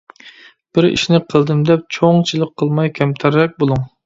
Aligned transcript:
بىر 0.77 0.87
ئىشنى 0.87 1.19
قىلدىم، 1.33 1.61
دەپ 1.69 1.85
چوڭ 1.99 2.25
چىلىق 2.31 2.55
قىلماي 2.63 2.93
كەمتەررەك 2.97 3.57
بولۇڭ. 3.63 3.87